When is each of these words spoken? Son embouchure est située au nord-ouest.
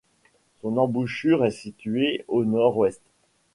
Son 0.63 0.77
embouchure 0.77 1.45
est 1.45 1.51
située 1.51 2.25
au 2.27 2.43
nord-ouest. 2.43 3.01